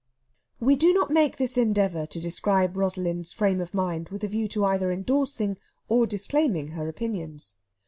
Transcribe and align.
We 0.59 0.75
do 0.75 0.93
not 0.93 1.11
make 1.11 1.37
this 1.37 1.59
endeavour 1.59 2.07
to 2.07 2.19
describe 2.19 2.75
Rosalind's 2.75 3.33
frame 3.33 3.61
of 3.61 3.75
mind 3.75 4.09
with 4.09 4.23
a 4.23 4.27
view 4.27 4.47
to 4.47 4.65
either 4.65 4.91
endorsing 4.91 5.57
or 5.87 6.07
disclaiming 6.07 6.69
her 6.69 6.87
opinions. 6.89 7.57